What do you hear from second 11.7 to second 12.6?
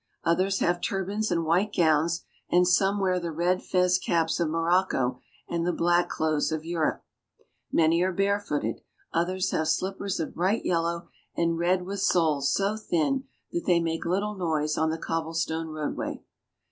with soles